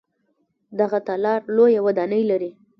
دغه 0.79 0.97
تالار 1.07 1.39
لویه 1.55 1.81
ودانۍ 1.85 2.21
لري. 2.31 2.51